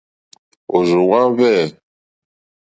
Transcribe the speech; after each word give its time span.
Òrzòŋwá 0.75 1.19
hwɛ̂. 1.33 1.61